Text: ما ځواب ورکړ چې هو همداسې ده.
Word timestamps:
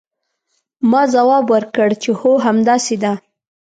ما 0.89 1.01
ځواب 1.13 1.45
ورکړ 1.53 1.89
چې 2.03 2.11
هو 2.19 2.31
همداسې 2.45 2.95
ده. 3.03 3.13